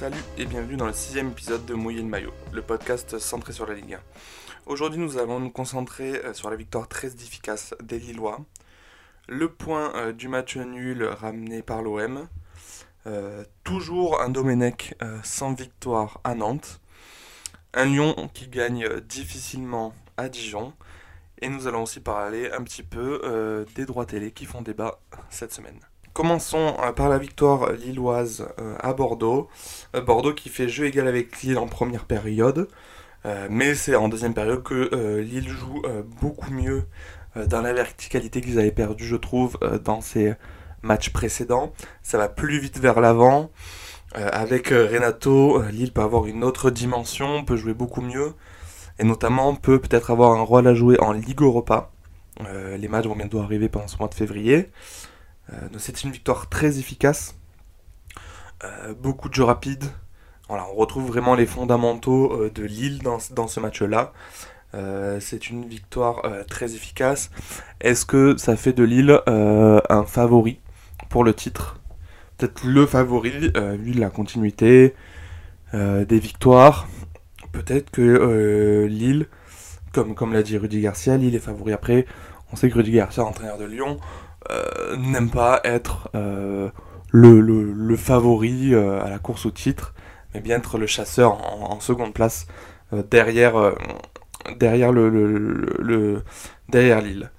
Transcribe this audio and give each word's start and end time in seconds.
Salut 0.00 0.22
et 0.38 0.46
bienvenue 0.46 0.76
dans 0.76 0.86
le 0.86 0.92
sixième 0.92 1.30
épisode 1.30 1.66
de 1.66 1.74
Mouiller 1.74 2.02
le 2.02 2.08
maillot, 2.08 2.32
le 2.52 2.62
podcast 2.62 3.18
centré 3.18 3.52
sur 3.52 3.66
la 3.66 3.74
Ligue 3.74 3.94
1. 3.94 4.00
Aujourd'hui 4.66 4.98
nous 4.98 5.18
allons 5.18 5.40
nous 5.40 5.50
concentrer 5.50 6.24
euh, 6.24 6.32
sur 6.32 6.48
la 6.48 6.56
victoire 6.56 6.88
très 6.88 7.08
efficace 7.08 7.74
des 7.82 7.98
Lillois, 7.98 8.40
le 9.28 9.52
point 9.52 9.94
euh, 9.94 10.12
du 10.12 10.28
match 10.28 10.56
nul 10.56 11.04
ramené 11.04 11.60
par 11.60 11.82
l'OM, 11.82 12.28
euh, 13.06 13.44
toujours 13.62 14.22
un 14.22 14.30
Domenech 14.30 14.94
sans 15.22 15.52
victoire 15.52 16.20
à 16.24 16.34
Nantes, 16.34 16.80
un 17.74 17.84
Lyon 17.84 18.30
qui 18.32 18.48
gagne 18.48 19.00
difficilement 19.00 19.94
à 20.16 20.28
Dijon, 20.28 20.72
et 21.42 21.48
nous 21.48 21.66
allons 21.66 21.82
aussi 21.82 22.00
parler 22.00 22.50
un 22.52 22.62
petit 22.62 22.82
peu 22.82 23.66
des 23.74 23.84
droits 23.84 24.06
télé 24.06 24.30
qui 24.30 24.46
font 24.46 24.62
débat 24.62 24.98
cette 25.28 25.52
semaine. 25.52 25.80
Commençons 26.12 26.74
euh, 26.82 26.92
par 26.92 27.08
la 27.08 27.18
victoire 27.18 27.72
lilloise 27.72 28.48
euh, 28.58 28.74
à 28.80 28.92
Bordeaux. 28.92 29.48
Euh, 29.94 30.00
Bordeaux 30.00 30.34
qui 30.34 30.48
fait 30.48 30.68
jeu 30.68 30.86
égal 30.86 31.06
avec 31.06 31.40
Lille 31.42 31.58
en 31.58 31.66
première 31.66 32.04
période. 32.04 32.68
mais 33.50 33.74
c'est 33.74 33.94
en 33.94 34.08
deuxième 34.08 34.32
période 34.32 34.62
que 34.62 35.20
Lille 35.20 35.48
joue 35.48 35.82
beaucoup 36.22 36.50
mieux 36.50 36.84
dans 37.36 37.60
la 37.60 37.74
verticalité 37.74 38.40
qu'ils 38.40 38.58
avaient 38.58 38.70
perdu, 38.72 39.04
je 39.04 39.16
trouve, 39.16 39.58
dans 39.84 40.00
ces 40.00 40.32
matchs 40.80 41.10
précédents. 41.10 41.72
Ça 42.02 42.16
va 42.16 42.30
plus 42.30 42.58
vite 42.58 42.78
vers 42.78 42.98
l'avant. 42.98 43.50
avec 44.14 44.68
Renato, 44.68 45.62
Lille 45.70 45.92
peut 45.92 46.00
avoir 46.00 46.24
une 46.24 46.44
autre 46.44 46.70
dimension, 46.70 47.44
peut 47.44 47.56
jouer 47.56 47.74
beaucoup 47.74 48.00
mieux. 48.00 48.32
Et 48.98 49.04
notamment 49.04 49.54
peut 49.54 49.78
peut-être 49.78 50.10
avoir 50.10 50.32
un 50.32 50.42
rôle 50.42 50.66
à 50.66 50.74
jouer 50.74 50.98
en 51.00 51.12
Ligue 51.12 51.42
Europa. 51.42 51.90
les 52.78 52.88
matchs 52.88 53.06
vont 53.06 53.16
bientôt 53.16 53.40
arriver 53.40 53.68
pendant 53.68 53.88
ce 53.88 53.98
mois 53.98 54.08
de 54.08 54.14
février. 54.14 54.70
Euh, 55.52 55.68
c'est 55.78 56.02
une 56.02 56.10
victoire 56.10 56.48
très 56.48 56.78
efficace. 56.78 57.36
Euh, 58.64 58.94
beaucoup 58.94 59.28
de 59.28 59.34
jeux 59.34 59.44
rapides. 59.44 59.84
Voilà, 60.48 60.66
on 60.72 60.74
retrouve 60.74 61.06
vraiment 61.06 61.34
les 61.34 61.46
fondamentaux 61.46 62.32
euh, 62.32 62.50
de 62.50 62.64
Lille 62.64 63.00
dans, 63.02 63.18
ce 63.18 63.60
match-là. 63.60 64.12
c'est 65.20 65.50
une 65.50 65.66
victoire 65.66 66.22
très 66.48 66.74
efficace. 66.74 67.30
Est-ce 67.80 68.04
que 68.04 68.36
ça 68.36 68.56
fait 68.56 68.72
de 68.72 68.84
Lille 68.84 69.20
un 69.26 70.04
favori 70.04 70.60
pour 71.08 71.24
le 71.24 71.34
titre? 71.34 71.80
Peut-être 72.36 72.64
le 72.64 72.86
favori, 72.86 73.52
vu 73.78 73.92
la 73.94 74.10
continuité 74.10 74.94
des 75.72 76.18
victoires. 76.18 76.86
Peut-être 77.52 77.90
que 77.90 78.86
Lille, 78.88 79.26
comme, 79.92 80.14
comme 80.14 80.32
l'a 80.32 80.42
dit 80.42 80.56
Rudy 80.56 80.80
Garcia, 80.80 81.16
Lille 81.16 81.34
est 81.34 81.40
favori. 81.40 81.72
Après, 81.72 82.06
on 82.52 82.56
sait 82.56 82.68
que 82.68 82.74
Rudy 82.74 82.92
Garcia, 82.92 83.24
entraîneur 83.24 83.58
de 83.58 83.64
Lyon, 83.64 83.98
euh, 84.50 84.96
n'aime 84.96 85.30
pas 85.30 85.60
être 85.64 86.08
euh, 86.14 86.70
le, 87.10 87.96
favori 87.96 88.74
euh, 88.74 89.02
à 89.04 89.10
la 89.10 89.18
course 89.18 89.46
au 89.46 89.50
titre, 89.50 89.94
mais 90.34 90.40
bien 90.40 90.56
être 90.56 90.78
le 90.78 90.86
chasseur 90.86 91.32
en, 91.32 91.78
seconde 91.80 92.14
place 92.14 92.46
derrière, 93.10 93.74
derrière, 94.58 94.92
le, 94.92 96.22
derrière 96.68 97.00
Lille. 97.00 97.30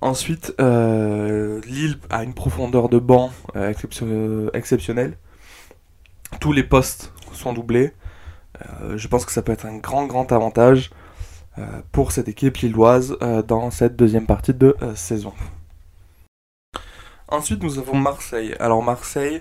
Ensuite, 0.00 0.54
Lille 0.58 1.98
a 2.10 2.24
une 2.24 2.34
profondeur 2.34 2.88
de 2.88 2.98
banc 2.98 3.30
exceptionnelle. 4.54 5.16
Tous 6.40 6.52
les 6.52 6.62
postes 6.62 7.12
sont 7.32 7.52
doublés. 7.52 7.92
je 8.94 9.08
pense 9.08 9.24
que 9.24 9.32
ça 9.32 9.42
peut 9.42 9.52
être 9.52 9.66
un 9.66 9.78
grand, 9.78 10.06
grand 10.06 10.30
avantage 10.32 10.90
pour 11.92 12.12
cette 12.12 12.28
équipe 12.28 12.58
lilloise 12.58 13.16
dans 13.46 13.70
cette 13.70 13.96
deuxième 13.96 14.26
partie 14.26 14.54
de 14.54 14.76
saison. 14.94 15.32
Ensuite, 17.28 17.62
nous 17.62 17.78
avons 17.78 17.96
Marseille. 17.96 18.56
Alors 18.58 18.82
Marseille, 18.82 19.40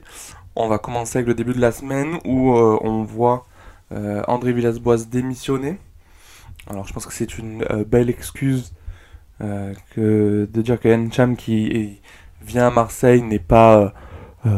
on 0.56 0.68
va 0.68 0.78
commencer 0.78 1.18
avec 1.18 1.28
le 1.28 1.34
début 1.34 1.54
de 1.54 1.62
la 1.62 1.72
semaine 1.72 2.20
où 2.24 2.54
euh, 2.54 2.78
on 2.82 3.02
voit 3.02 3.48
euh, 3.92 4.22
André 4.28 4.54
Villas-Boas 4.54 5.06
démissionner. 5.10 5.80
Alors 6.70 6.86
je 6.86 6.94
pense 6.94 7.08
que 7.08 7.14
c'est 7.14 7.40
une 7.40 7.64
euh, 7.72 7.84
belle 7.84 8.10
excuse 8.10 8.74
que 9.40 10.50
de 10.52 10.62
dire 10.62 10.78
que 10.82 10.90
Encham 10.90 11.38
qui 11.38 12.02
vient 12.42 12.68
à 12.68 12.72
Marseille 12.72 13.22
n'est 13.22 13.40
pas 13.40 13.94
qu'il 14.44 14.52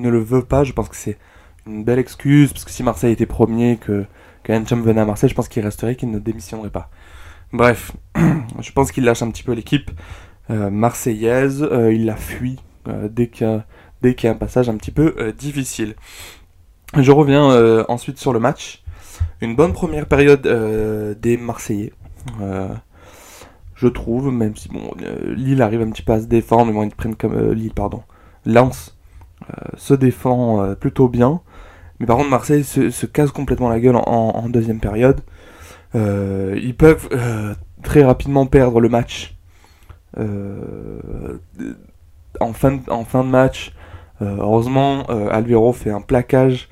ne 0.00 0.08
le 0.08 0.18
veut 0.18 0.44
pas. 0.44 0.64
Je 0.64 0.72
pense 0.72 0.88
que 0.88 0.96
c'est 0.96 1.18
une 1.66 1.84
belle 1.84 1.98
excuse 1.98 2.54
parce 2.54 2.64
que 2.64 2.70
si 2.70 2.82
Marseille 2.82 3.12
était 3.12 3.26
premier 3.26 3.76
que 3.76 4.06
que 4.44 4.52
Encham 4.52 4.82
venait 4.82 5.00
à 5.00 5.04
Marseille, 5.04 5.30
je 5.30 5.34
pense 5.34 5.48
qu'il 5.48 5.64
resterait, 5.64 5.96
qu'il 5.96 6.10
ne 6.10 6.20
démissionnerait 6.20 6.70
pas. 6.70 6.90
Bref, 7.52 7.92
je 8.60 8.72
pense 8.72 8.92
qu'il 8.92 9.04
lâche 9.04 9.22
un 9.22 9.30
petit 9.30 9.42
peu 9.42 9.52
l'équipe. 9.52 9.90
Euh, 10.50 10.70
marseillaise. 10.70 11.62
Euh, 11.62 11.92
il 11.92 12.04
la 12.04 12.16
fuit 12.16 12.58
euh, 12.88 13.08
dès 13.10 13.28
qu'il 13.28 13.46
y, 13.46 14.26
a 14.26 14.30
un 14.30 14.34
passage 14.34 14.68
un 14.68 14.76
petit 14.76 14.90
peu 14.90 15.32
difficile. 15.36 15.94
Je 16.96 17.10
reviens 17.10 17.84
ensuite 17.88 18.18
sur 18.18 18.32
le 18.32 18.38
match. 18.38 18.82
Une 19.40 19.56
bonne 19.56 19.72
première 19.72 20.06
période 20.06 20.42
des 21.20 21.36
Marseillais 21.36 21.92
je 23.76 23.88
trouve, 23.88 24.30
même 24.30 24.54
si 24.54 24.68
bon, 24.68 24.92
Lille 25.34 25.60
arrive 25.60 25.82
un 25.82 25.90
petit 25.90 26.02
peu 26.02 26.12
à 26.12 26.20
se 26.20 26.26
défendre, 26.26 26.66
mais 26.66 26.72
bon, 26.72 26.84
ils 26.84 26.94
prennent 26.94 27.16
comme 27.16 27.52
Lille, 27.52 27.74
pardon. 27.74 28.02
Lens 28.46 28.96
se 29.76 29.94
défend 29.94 30.74
plutôt 30.76 31.08
bien, 31.08 31.40
mais 32.00 32.06
par 32.06 32.16
contre 32.16 32.30
Marseille 32.30 32.64
se, 32.64 33.06
casse 33.06 33.30
complètement 33.30 33.68
la 33.68 33.80
gueule 33.80 33.96
en 33.96 34.48
deuxième 34.48 34.80
période. 34.80 35.20
ils 35.94 36.74
peuvent 36.76 37.08
très 37.82 38.02
rapidement 38.04 38.46
perdre 38.46 38.80
le 38.80 38.88
match 38.88 39.34
euh, 40.18 41.38
en, 42.40 42.52
fin 42.52 42.72
de, 42.72 43.28
match, 43.28 43.72
euh, 44.22 44.36
heureusement, 44.38 45.04
euh, 45.10 45.28
Alvero 45.30 45.72
fait 45.72 45.90
un 45.90 46.00
plaquage. 46.00 46.68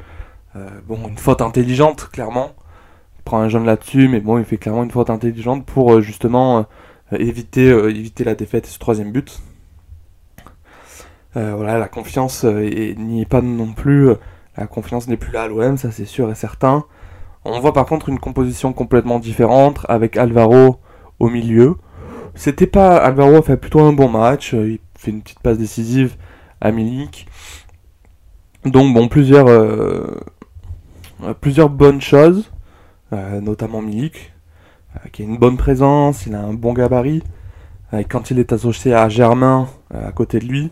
bon, 0.86 1.08
une 1.08 1.18
faute 1.18 1.40
intelligente, 1.40 2.08
clairement. 2.12 2.52
Il 3.18 3.22
prend 3.22 3.40
un 3.40 3.48
jaune 3.48 3.64
là-dessus, 3.64 4.08
mais 4.08 4.20
bon, 4.20 4.38
il 4.38 4.44
fait 4.44 4.58
clairement 4.58 4.82
une 4.84 4.90
faute 4.90 5.10
intelligente 5.10 5.64
pour 5.64 6.00
justement 6.00 6.66
éviter, 7.12 7.68
éviter 7.68 8.24
la 8.24 8.34
défaite 8.34 8.66
et 8.66 8.70
ce 8.70 8.78
troisième 8.78 9.12
but. 9.12 9.40
voilà, 11.34 11.78
la 11.78 11.88
confiance 11.88 12.44
n'y 12.44 13.22
est 13.22 13.28
pas 13.28 13.40
non 13.40 13.72
plus. 13.72 14.10
La 14.56 14.66
confiance 14.66 15.08
n'est 15.08 15.16
plus 15.16 15.32
là 15.32 15.42
à 15.42 15.48
l'OM, 15.48 15.76
ça 15.76 15.90
c'est 15.90 16.04
sûr 16.04 16.30
et 16.30 16.34
certain. 16.34 16.84
On 17.44 17.58
voit 17.58 17.72
par 17.72 17.86
contre 17.86 18.08
une 18.08 18.20
composition 18.20 18.72
complètement 18.72 19.18
différente 19.18 19.84
avec 19.88 20.16
Alvaro 20.16 20.78
au 21.18 21.28
milieu. 21.28 21.76
C'était 22.34 22.66
pas. 22.66 22.96
Alvaro 22.96 23.36
a 23.36 23.42
fait 23.42 23.56
plutôt 23.56 23.80
un 23.80 23.92
bon 23.92 24.08
match. 24.08 24.54
Euh, 24.54 24.72
il 24.72 24.80
fait 24.96 25.10
une 25.10 25.22
petite 25.22 25.40
passe 25.40 25.58
décisive 25.58 26.16
à 26.60 26.70
Milik. 26.70 27.26
Donc, 28.64 28.94
bon, 28.94 29.08
plusieurs, 29.08 29.48
euh, 29.48 30.06
euh, 31.24 31.34
plusieurs 31.34 31.68
bonnes 31.68 32.00
choses. 32.00 32.50
notamment 33.10 33.82
Milik, 33.82 34.32
qui 35.12 35.22
a 35.22 35.24
une 35.26 35.36
bonne 35.36 35.58
présence, 35.58 36.24
il 36.26 36.34
a 36.34 36.40
un 36.40 36.54
bon 36.54 36.72
gabarit. 36.72 37.22
quand 38.08 38.30
il 38.30 38.38
est 38.38 38.52
associé 38.54 38.94
à 38.94 39.10
Germain 39.10 39.68
à 39.92 40.12
côté 40.12 40.38
de 40.38 40.46
lui, 40.46 40.70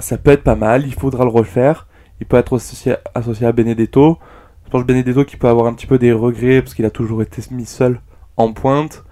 ça 0.00 0.16
peut 0.16 0.30
être 0.30 0.44
pas 0.44 0.54
mal. 0.54 0.86
Il 0.86 0.94
faudra 0.94 1.24
le 1.24 1.30
refaire. 1.30 1.88
Il 2.20 2.26
peut 2.26 2.36
être 2.36 2.54
associé, 2.54 3.46
à 3.46 3.52
Benedetto. 3.52 4.18
Je 4.64 4.70
pense 4.70 4.84
Benedetto 4.84 5.24
qui 5.24 5.36
peut 5.36 5.48
avoir 5.48 5.66
un 5.66 5.74
petit 5.74 5.86
peu 5.86 5.98
des 5.98 6.12
regrets 6.12 6.62
parce 6.62 6.74
qu'il 6.74 6.84
a 6.84 6.90
toujours 6.90 7.22
été 7.22 7.42
mis 7.50 7.66
seul 7.66 8.00
en 8.36 8.52
pointe. 8.52 9.04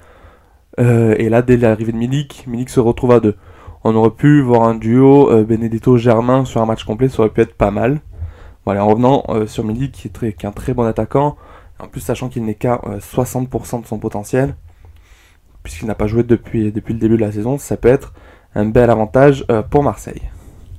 Euh, 0.78 1.14
et 1.18 1.28
là, 1.28 1.42
dès 1.42 1.56
l'arrivée 1.56 1.92
de 1.92 1.96
Milik, 1.96 2.44
Milik 2.46 2.70
se 2.70 2.80
retrouve 2.80 3.12
à 3.12 3.20
deux. 3.20 3.36
On 3.84 3.94
aurait 3.94 4.10
pu 4.10 4.40
voir 4.42 4.62
un 4.62 4.74
duo 4.74 5.30
euh, 5.30 5.44
Benedetto-Germain 5.44 6.44
sur 6.44 6.60
un 6.60 6.66
match 6.66 6.84
complet, 6.84 7.08
ça 7.08 7.20
aurait 7.20 7.30
pu 7.30 7.40
être 7.40 7.54
pas 7.54 7.70
mal. 7.70 8.00
Voilà, 8.64 8.84
en 8.84 8.88
revenant 8.88 9.24
euh, 9.30 9.46
sur 9.46 9.64
Milik, 9.64 9.92
qui 9.92 10.26
est, 10.26 10.44
un 10.44 10.52
très 10.52 10.74
bon 10.74 10.84
attaquant, 10.84 11.36
en 11.80 11.88
plus 11.88 12.00
sachant 12.00 12.28
qu'il 12.28 12.44
n'est 12.44 12.54
qu'à 12.54 12.80
60% 12.98 13.82
de 13.82 13.86
son 13.86 13.98
potentiel, 13.98 14.56
puisqu'il 15.62 15.86
n'a 15.86 15.94
pas 15.94 16.06
joué 16.06 16.22
depuis 16.22 16.64
le 16.64 16.70
début 16.70 16.94
de 16.94 17.16
la 17.16 17.32
saison, 17.32 17.56
ça 17.58 17.76
peut 17.76 17.88
être 17.88 18.12
un 18.54 18.66
bel 18.66 18.90
avantage 18.90 19.46
pour 19.70 19.82
Marseille. 19.82 20.22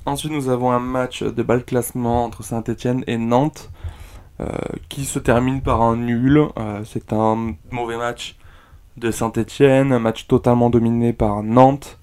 Ensuite, 0.06 0.32
nous 0.32 0.48
avons 0.48 0.70
un 0.70 0.80
match 0.80 1.22
de 1.22 1.42
bas 1.42 1.58
classement 1.60 2.24
entre 2.24 2.42
Saint-Etienne 2.42 3.04
et 3.06 3.18
Nantes, 3.18 3.70
qui 4.88 5.04
se 5.04 5.18
termine 5.18 5.60
par 5.60 5.82
un 5.82 5.96
nul. 5.96 6.48
C'est 6.84 7.12
un 7.12 7.54
mauvais 7.70 7.98
match 7.98 8.36
de 8.96 9.10
Saint-Etienne, 9.10 9.92
un 9.92 9.98
match 9.98 10.26
totalement 10.26 10.70
dominé 10.70 11.12
par 11.12 11.42
Nantes, 11.42 11.98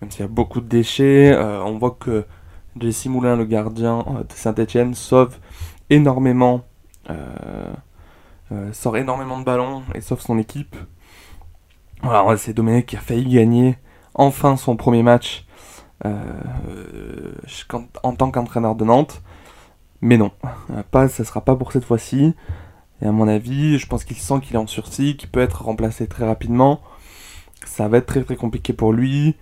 même 0.00 0.10
s'il 0.10 0.20
y 0.20 0.24
a 0.24 0.28
beaucoup 0.28 0.60
de 0.60 0.68
déchets. 0.68 1.32
Euh, 1.32 1.62
on 1.64 1.78
voit 1.78 1.96
que 1.98 2.24
Jesse 2.78 3.06
Moulin, 3.06 3.36
le 3.36 3.44
gardien 3.44 4.04
euh, 4.08 4.22
de 4.22 4.32
Saint-Etienne, 4.32 4.94
sauve 4.94 5.36
énormément, 5.88 6.64
euh, 7.10 7.72
sort 8.72 8.96
énormément 8.96 9.38
de 9.38 9.44
ballons 9.44 9.82
et 9.94 10.00
sauve 10.00 10.20
son 10.20 10.38
équipe. 10.38 10.76
Voilà, 12.02 12.36
c'est 12.36 12.52
Dominique 12.52 12.86
qui 12.86 12.96
a 12.96 13.00
failli 13.00 13.34
gagner 13.34 13.78
enfin 14.14 14.56
son 14.56 14.76
premier 14.76 15.02
match 15.02 15.45
en 16.04 18.14
tant 18.14 18.30
qu'entraîneur 18.30 18.74
de 18.74 18.84
Nantes. 18.84 19.22
Mais 20.00 20.18
non, 20.18 20.30
pas, 20.90 21.08
ça 21.08 21.24
sera 21.24 21.40
pas 21.40 21.56
pour 21.56 21.72
cette 21.72 21.84
fois-ci. 21.84 22.34
Et 23.02 23.06
à 23.06 23.12
mon 23.12 23.28
avis, 23.28 23.78
je 23.78 23.86
pense 23.86 24.04
qu'il 24.04 24.16
sent 24.16 24.40
qu'il 24.42 24.56
est 24.56 24.58
en 24.58 24.66
sursis, 24.66 25.16
qu'il 25.16 25.28
peut 25.28 25.40
être 25.40 25.64
remplacé 25.64 26.06
très 26.06 26.26
rapidement. 26.26 26.80
Ça 27.64 27.88
va 27.88 27.98
être 27.98 28.06
très 28.06 28.22
très 28.22 28.36
compliqué 28.36 28.72
pour 28.72 28.92
lui. 28.92 29.34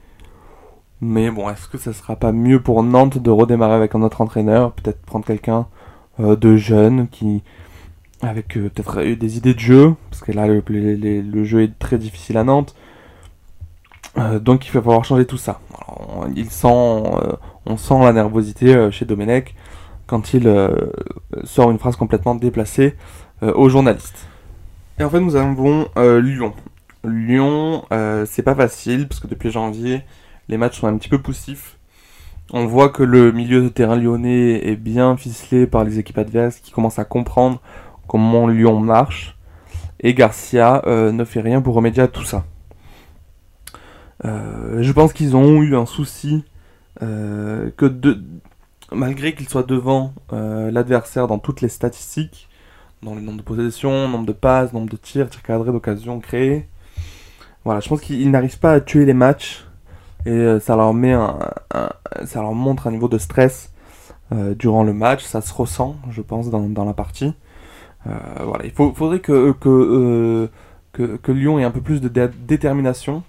Mais 1.01 1.31
bon, 1.31 1.49
est-ce 1.51 1.69
que 1.69 1.79
ça 1.79 1.93
sera 1.93 2.17
pas 2.17 2.33
mieux 2.33 2.63
pour 2.63 2.83
Nantes 2.83 3.19
de 3.19 3.31
redémarrer 3.31 3.75
avec 3.75 3.95
un 3.95 4.03
autre 4.03 4.21
entraîneur 4.21 4.73
Peut-être 4.73 5.03
prendre 5.03 5.27
quelqu'un 5.27 5.67
de 6.19 6.57
jeune 6.57 7.09
qui. 7.09 7.43
avec 8.23 8.49
peut-être 8.49 9.03
des 9.03 9.37
idées 9.37 9.55
de 9.55 9.59
jeu, 9.59 9.95
parce 10.11 10.23
que 10.23 10.33
là 10.33 10.47
le, 10.47 11.45
jeu 11.45 11.63
est 11.63 11.79
très 11.79 11.99
difficile 11.99 12.39
à 12.39 12.45
Nantes. 12.45 12.75
Donc 14.41 14.67
il 14.67 14.73
va 14.73 14.81
falloir 14.81 15.05
changer 15.05 15.27
tout 15.27 15.37
ça. 15.37 15.61
sent, 16.49 17.03
on 17.67 17.77
sent 17.77 17.99
la 18.01 18.13
nervosité 18.13 18.91
chez 18.91 19.05
Domenech 19.05 19.55
quand 20.07 20.35
il 20.35 20.49
sort 21.45 21.71
une 21.71 21.79
phrase 21.79 21.97
complètement 21.97 22.35
déplacée 22.35 22.97
aux 23.43 23.69
journalistes. 23.69 24.27
Et 24.99 25.05
en 25.05 25.11
fait, 25.11 25.21
nous 25.21 25.35
avons 25.37 25.89
Lyon. 25.97 26.53
Lyon, 27.05 27.85
euh, 27.93 28.25
c'est 28.27 28.43
pas 28.43 28.55
facile 28.55 29.09
parce 29.09 29.21
que 29.21 29.27
depuis 29.27 29.51
janvier, 29.51 30.03
les 30.49 30.57
matchs 30.57 30.81
sont 30.81 30.87
un 30.87 30.97
petit 30.97 31.09
peu 31.09 31.21
poussifs. 31.21 31.77
On 32.53 32.67
voit 32.67 32.89
que 32.89 33.03
le 33.03 33.33
milieu 33.33 33.63
de 33.63 33.69
terrain 33.69 33.97
lyonnais 33.97 34.67
est 34.67 34.77
bien 34.77 35.17
ficelé 35.17 35.67
par 35.67 35.85
les 35.85 35.99
équipes 35.99 36.19
adverses 36.19 36.61
qui 36.61 36.73
commencent 36.73 36.99
à 36.99 37.05
comprendre 37.05 37.61
comment 38.07 38.47
Lyon 38.47 38.81
marche. 38.81 39.37
Et 40.01 40.15
Garcia 40.15 40.83
euh, 40.87 41.13
ne 41.13 41.25
fait 41.25 41.41
rien 41.41 41.63
pour 41.63 41.75
remédier 41.75 42.03
à 42.03 42.09
tout 42.09 42.25
ça. 42.25 42.45
Euh, 44.25 44.83
je 44.83 44.93
pense 44.93 45.13
qu'ils 45.13 45.37
ont 45.37 45.63
eu 45.63 45.77
un 45.77 45.87
souci 45.87 46.45
que 47.01 47.87
de, 47.87 48.23
malgré 48.93 49.35
qu'ils 49.35 49.49
soient 49.49 49.65
devant 49.65 50.15
l'adversaire 50.31 51.27
dans 51.27 51.39
toutes 51.39 51.61
les 51.61 51.69
statistiques, 51.69 52.49
dans 53.03 53.15
le 53.15 53.21
nombre 53.21 53.39
de 53.39 53.43
possessions, 53.43 54.09
nombre 54.09 54.25
de 54.27 54.33
passes, 54.33 54.73
nombre 54.73 54.89
de 54.89 54.97
tirs, 54.97 55.29
tirs 55.29 55.43
cadrés, 55.43 55.73
d'occasions 55.73 56.21
créées, 56.21 56.67
voilà, 57.65 57.81
je 57.81 57.89
pense 57.89 58.01
qu'ils 58.01 58.31
n'arrivent 58.31 58.59
pas 58.59 58.73
à 58.73 58.81
tuer 58.81 59.05
les 59.05 59.15
matchs 59.15 59.65
et 60.27 60.31
euh, 60.31 60.61
ça 60.61 60.77
leur 60.77 60.93
met 60.95 61.13
un, 61.13 61.39
ça 62.25 62.41
leur 62.41 62.55
montre 62.55 62.87
un 62.87 62.91
niveau 62.91 63.09
de 63.09 63.19
stress 63.19 63.73
euh, 64.33 64.55
durant 64.55 64.83
le 64.83 64.93
match. 64.93 65.25
Ça 65.25 65.41
se 65.41 65.53
ressent, 65.53 65.97
je 66.11 66.23
pense, 66.23 66.51
dans, 66.51 66.85
la 66.85 66.93
partie. 66.93 67.35
Euh, 68.07 68.11
voilà, 68.45 68.65
il 68.65 68.71
faut, 68.71 68.93
faudrait 68.95 69.21
que 69.21 69.53
que, 69.53 70.49
que, 70.93 71.17
que, 71.17 71.33
Lyon 71.33 71.59
ait 71.59 71.65
un 71.65 71.71
peu 71.71 71.81
plus 71.81 72.01
de 72.01 72.09
détermination 72.09 73.23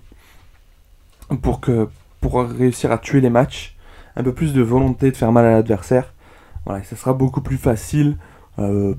pour 1.42 1.62
que 1.62 1.88
pour 2.22 2.42
réussir 2.42 2.92
à 2.92 2.98
tuer 2.98 3.22
les 3.22 3.30
matchs, 3.30 3.76
un 4.16 4.24
peu 4.24 4.34
plus 4.34 4.54
de 4.54 4.62
volonté 4.62 5.12
de 5.12 5.18
faire 5.18 5.32
mal 5.32 5.46
à 5.46 5.52
l'adversaire. 5.52 6.14
Voilà, 6.66 6.84
ça 6.84 6.96
sera 6.96 7.14
beaucoup 7.14 7.42
plus 7.42 7.58
facile 7.58 8.18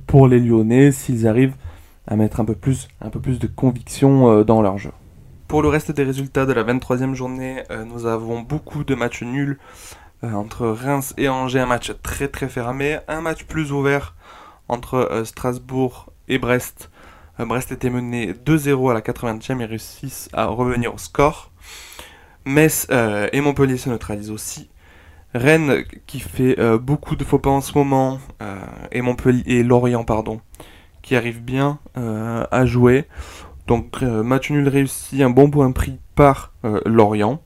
pour 0.06 0.28
les 0.28 0.38
Lyonnais 0.38 0.92
s'ils 0.92 1.26
arrivent 1.26 1.56
à 2.06 2.14
mettre 2.14 2.38
un 2.38 2.44
peu 2.44 2.54
plus, 2.54 2.88
un 3.00 3.08
peu 3.08 3.18
plus 3.18 3.38
de 3.38 3.46
conviction 3.46 4.44
dans 4.44 4.62
leur 4.62 4.78
jeu. 4.78 4.92
Pour 5.48 5.62
le 5.62 5.68
reste 5.68 5.92
des 5.92 6.02
résultats 6.02 6.44
de 6.44 6.52
la 6.52 6.64
23e 6.64 7.14
journée, 7.14 7.62
euh, 7.70 7.84
nous 7.84 8.06
avons 8.06 8.40
beaucoup 8.40 8.82
de 8.82 8.96
matchs 8.96 9.22
nuls 9.22 9.58
euh, 10.24 10.32
entre 10.32 10.66
Reims 10.66 11.14
et 11.18 11.28
Angers, 11.28 11.60
un 11.60 11.66
match 11.66 11.92
très 12.02 12.26
très 12.26 12.48
fermé, 12.48 12.98
un 13.06 13.20
match 13.20 13.44
plus 13.44 13.70
ouvert 13.70 14.16
entre 14.66 14.94
euh, 14.94 15.24
Strasbourg 15.24 16.12
et 16.26 16.38
Brest. 16.38 16.90
Brest 17.38 17.70
était 17.70 17.90
mené 17.90 18.32
2-0 18.32 18.90
à 18.90 18.94
la 18.94 19.02
80e 19.02 19.60
et 19.60 19.66
réussissent 19.66 20.28
à 20.32 20.46
revenir 20.46 20.94
au 20.94 20.98
score. 20.98 21.52
Metz 22.46 22.86
et 22.90 23.40
Montpellier 23.40 23.76
se 23.76 23.90
neutralisent 23.90 24.30
aussi. 24.30 24.70
Rennes 25.34 25.84
qui 26.06 26.20
fait 26.20 26.56
beaucoup 26.78 27.16
de 27.16 27.24
faux 27.24 27.38
pas 27.38 27.50
en 27.50 27.60
ce 27.60 27.76
moment 27.76 28.18
et 28.92 29.02
Montpellier 29.02 29.42
et 29.46 29.62
Lorient 29.62 30.04
pardon 30.04 30.40
qui 31.02 31.16
arrivent 31.16 31.42
bien 31.42 31.78
à 31.94 32.64
jouer. 32.64 33.06
Donc 33.66 34.02
euh, 34.02 34.22
match 34.22 34.50
nul 34.50 34.68
réussi, 34.68 35.22
un 35.22 35.30
bon 35.30 35.50
point 35.50 35.70
pris 35.72 35.98
par 36.14 36.52
euh, 36.64 36.80
Lorient. 36.86 37.42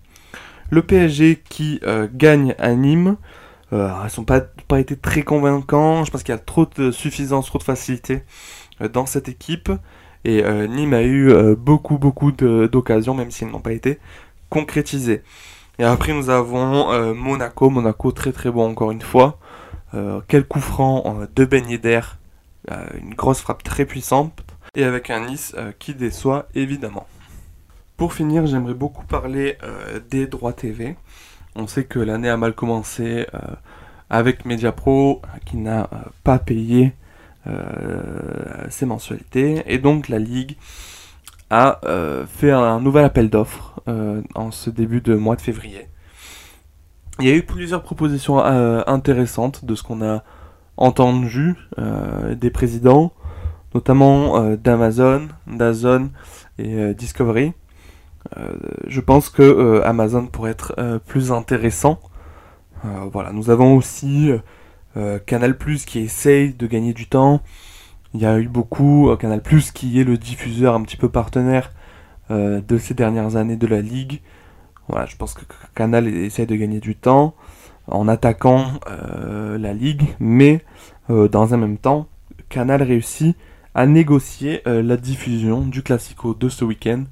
Le 0.71 0.83
PSG 0.83 1.43
qui 1.49 1.81
euh, 1.85 2.09
gagne 2.13 2.55
à 2.59 2.75
Nîmes. 2.75 3.17
ils 3.73 3.77
n'ont 3.77 4.25
pas, 4.25 4.41
pas 4.41 4.81
été 4.81 4.97
très 4.97 5.23
convaincants. 5.23 6.05
Je 6.05 6.11
pense 6.11 6.23
qu'il 6.23 6.35
y 6.35 6.39
a 6.39 6.41
trop 6.41 6.67
de 6.77 6.91
suffisance, 6.91 7.47
trop 7.47 7.59
de 7.59 7.65
facilité 7.65 8.23
dans 8.93 9.07
cette 9.07 9.29
équipe. 9.29 9.71
Et 10.25 10.43
Nîmes 10.69 10.93
a 10.93 11.03
eu 11.03 11.33
beaucoup, 11.57 11.97
beaucoup 11.97 12.31
d'occasions, 12.33 13.15
même 13.15 13.31
s'ils 13.31 13.49
n'ont 13.49 13.61
pas 13.61 13.73
été 13.73 13.99
concrétisées. 14.51 15.23
Et 15.79 15.85
après, 15.85 16.13
nous 16.13 16.29
avons 16.29 17.15
Monaco. 17.15 17.71
Monaco 17.71 18.13
très 18.13 18.33
très 18.33 18.51
bon 18.51 18.69
encore 18.71 18.91
une 18.91 19.01
fois. 19.01 19.39
quel 20.29 20.45
coup 20.45 20.61
franc 20.61 21.21
de 21.35 21.45
Ben 21.47 21.65
d'air. 21.79 22.19
une 22.69 23.15
grosse 23.15 23.41
frappe 23.41 23.63
très 23.63 23.87
puissante 23.87 24.43
et 24.75 24.85
avec 24.85 25.11
un 25.11 25.27
Nice 25.27 25.55
euh, 25.57 25.73
qui 25.79 25.95
déçoit 25.95 26.47
évidemment. 26.55 27.07
Pour 27.97 28.15
finir, 28.15 28.47
j'aimerais 28.47 28.75
beaucoup 28.75 29.05
parler 29.05 29.59
euh, 29.63 30.01
des 30.11 30.27
droits 30.27 30.53
TV. 30.53 30.97
On 31.55 31.67
sait 31.67 31.85
que 31.85 31.99
l'année 31.99 32.29
a 32.29 32.37
mal 32.37 32.55
commencé 32.55 33.27
euh, 33.35 33.39
avec 34.09 34.45
Mediapro 34.45 35.21
qui 35.45 35.57
n'a 35.57 35.89
pas 36.25 36.39
payé 36.39 36.95
ses 38.69 38.85
mensualités 38.85 39.63
et 39.67 39.79
donc 39.79 40.09
la 40.09 40.19
Ligue 40.19 40.57
a 41.49 41.81
fait 42.29 42.51
un 42.51 42.79
nouvel 42.81 43.05
appel 43.07 43.31
d'offres 43.31 43.70
en 43.87 44.51
ce 44.51 44.71
début 44.71 45.01
de 45.01 45.15
mois 45.15 45.37
de 45.37 45.41
février. 45.41 45.89
Il 47.19 47.27
y 47.27 47.31
a 47.31 47.35
eu 47.35 47.43
plusieurs 47.43 47.83
propositions 47.83 48.39
intéressantes 48.39 49.65
de 49.65 49.75
ce 49.75 49.83
qu'on 49.83 50.03
a 50.03 50.23
entendu 50.77 51.57
des 51.77 52.51
présidents 52.51 53.13
notamment 53.75 54.43
euh, 54.43 54.57
d'Amazon, 54.57 55.29
d'Azon 55.47 56.11
et 56.59 56.75
euh, 56.75 56.95
Discovery. 56.95 57.53
Euh, 58.37 58.53
je 58.87 59.01
pense 59.01 59.31
que 59.31 59.83
Amazon 59.85 60.27
pourrait 60.27 60.51
être 60.51 61.01
plus 61.07 61.33
intéressant. 61.33 62.01
voilà, 62.85 63.33
nous 63.33 63.49
avons 63.49 63.77
aussi 63.77 64.31
Canal 65.27 65.57
Plus 65.57 65.87
qui 65.87 66.01
essaye 66.01 66.53
de 66.53 66.67
gagner 66.67 66.93
du 66.93 67.07
temps. 67.07 67.41
Il 68.13 68.21
y 68.21 68.27
a 68.27 68.39
eu 68.39 68.49
beaucoup 68.49 69.11
Canal 69.19 69.41
qui 69.75 70.01
est 70.01 70.05
le 70.05 70.19
diffuseur 70.19 70.75
un 70.75 70.83
petit 70.83 70.99
peu 70.99 71.09
partenaire 71.09 71.73
de 72.31 72.79
ces 72.79 72.95
dernières 72.95 73.37
années 73.37 73.57
de 73.57 73.67
la 73.67 73.81
ligue. 73.81 74.21
Je 75.07 75.17
pense 75.17 75.35
que 75.35 75.43
Canal 75.75 76.09
essaye 76.09 76.47
de 76.47 76.57
gagner 76.57 76.81
du 76.81 76.97
temps 76.97 77.35
en 77.87 78.09
attaquant 78.09 78.81
la 78.87 79.73
ligue, 79.73 80.05
mais 80.19 80.65
dans 81.09 81.55
un 81.55 81.57
même 81.57 81.79
temps, 81.79 82.07
Canal 82.49 82.83
réussit 82.83 83.37
à 83.75 83.87
négocier 83.87 84.63
euh, 84.67 84.83
la 84.83 84.97
diffusion 84.97 85.63
du 85.63 85.83
Classico 85.83 86.35
de 86.35 86.49
ce 86.49 86.65
week-end, 86.65 87.05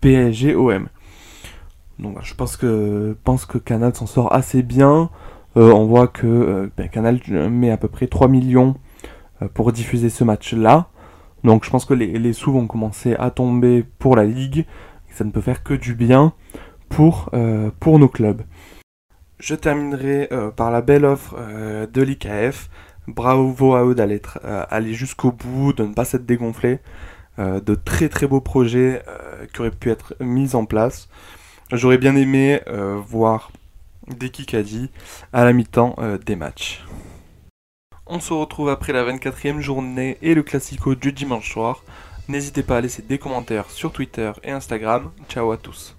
PSG-OM. 0.00 0.88
Je 2.22 2.34
pense 2.34 2.56
que, 2.56 3.58
Canal 3.64 3.94
s'en 3.94 4.06
sort 4.06 4.32
assez 4.32 4.62
bien. 4.62 5.10
Euh, 5.56 5.72
on 5.72 5.86
voit 5.86 6.08
que 6.08 6.26
euh, 6.26 6.70
ben, 6.76 6.88
Canal 6.88 7.20
met 7.50 7.70
à 7.70 7.76
peu 7.76 7.88
près 7.88 8.06
3 8.06 8.28
millions 8.28 8.76
pour 9.54 9.72
diffuser 9.72 10.08
ce 10.08 10.24
match-là. 10.24 10.88
Donc 11.44 11.64
je 11.64 11.70
pense 11.70 11.84
que 11.84 11.94
les, 11.94 12.32
sous 12.32 12.52
vont 12.52 12.66
commencer 12.66 13.14
à 13.18 13.30
tomber 13.30 13.84
pour 13.98 14.16
la 14.16 14.24
Ligue. 14.24 14.66
Ça 15.10 15.24
ne 15.24 15.30
peut 15.30 15.40
faire 15.40 15.62
que 15.62 15.74
du 15.74 15.94
bien 15.94 16.32
pour, 16.88 17.30
pour 17.80 17.98
nos 17.98 18.08
clubs. 18.08 18.42
Je 19.38 19.54
terminerai 19.54 20.28
par 20.56 20.70
la 20.70 20.80
belle 20.80 21.04
offre 21.04 21.36
de 21.92 22.02
l'IKF 22.02 22.68
Bravo 23.08 23.74
à 23.74 23.84
eux 23.84 23.94
d'aller 23.94 24.20
euh, 24.44 24.64
aller 24.68 24.92
jusqu'au 24.92 25.32
bout, 25.32 25.72
de 25.72 25.82
ne 25.82 25.94
pas 25.94 26.04
s'être 26.04 26.26
dégonflé. 26.26 26.78
Euh, 27.38 27.60
de 27.60 27.74
très 27.74 28.08
très 28.08 28.26
beaux 28.26 28.40
projets 28.40 29.02
euh, 29.08 29.46
qui 29.46 29.60
auraient 29.60 29.70
pu 29.70 29.90
être 29.90 30.14
mis 30.20 30.54
en 30.54 30.66
place. 30.66 31.08
J'aurais 31.72 31.98
bien 31.98 32.16
aimé 32.16 32.60
voir 33.06 33.52
des 34.06 34.30
Kikadi 34.30 34.90
à 35.34 35.44
la 35.44 35.52
mi-temps 35.52 35.96
des 36.24 36.34
matchs. 36.34 36.82
On 38.10 38.20
se 38.20 38.32
retrouve 38.32 38.70
après 38.70 38.94
la 38.94 39.04
24e 39.04 39.60
journée 39.60 40.16
et 40.22 40.34
le 40.34 40.42
classico 40.42 40.94
du 40.94 41.12
dimanche 41.12 41.52
soir. 41.52 41.84
N'hésitez 42.26 42.62
pas 42.62 42.78
à 42.78 42.80
laisser 42.80 43.02
des 43.02 43.18
commentaires 43.18 43.70
sur 43.70 43.92
Twitter 43.92 44.32
et 44.42 44.50
Instagram. 44.50 45.10
Ciao 45.28 45.52
à 45.52 45.58
tous. 45.58 45.97